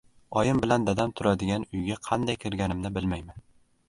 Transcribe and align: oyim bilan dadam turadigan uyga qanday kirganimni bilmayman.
oyim 0.39 0.61
bilan 0.61 0.85
dadam 0.87 1.11
turadigan 1.19 1.65
uyga 1.79 1.97
qanday 2.07 2.39
kirganimni 2.45 2.93
bilmayman. 2.97 3.45